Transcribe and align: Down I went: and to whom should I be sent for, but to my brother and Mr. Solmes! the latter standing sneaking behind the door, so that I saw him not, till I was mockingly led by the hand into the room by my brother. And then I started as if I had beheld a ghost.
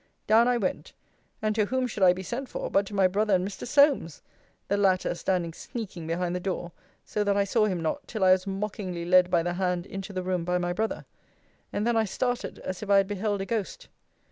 Down 0.25 0.47
I 0.47 0.57
went: 0.57 0.93
and 1.43 1.53
to 1.53 1.65
whom 1.65 1.85
should 1.85 2.01
I 2.01 2.11
be 2.11 2.23
sent 2.23 2.49
for, 2.49 2.71
but 2.71 2.87
to 2.87 2.95
my 2.95 3.07
brother 3.07 3.35
and 3.35 3.47
Mr. 3.47 3.67
Solmes! 3.67 4.23
the 4.67 4.75
latter 4.75 5.13
standing 5.13 5.53
sneaking 5.53 6.07
behind 6.07 6.35
the 6.35 6.39
door, 6.39 6.71
so 7.05 7.23
that 7.23 7.37
I 7.37 7.43
saw 7.43 7.65
him 7.67 7.79
not, 7.83 8.07
till 8.07 8.23
I 8.23 8.31
was 8.31 8.47
mockingly 8.47 9.05
led 9.05 9.29
by 9.29 9.43
the 9.43 9.53
hand 9.53 9.85
into 9.85 10.11
the 10.11 10.23
room 10.23 10.43
by 10.43 10.57
my 10.57 10.73
brother. 10.73 11.05
And 11.71 11.85
then 11.85 11.95
I 11.97 12.05
started 12.05 12.57
as 12.65 12.81
if 12.81 12.89
I 12.89 12.97
had 12.97 13.07
beheld 13.07 13.41
a 13.41 13.45
ghost. 13.45 13.89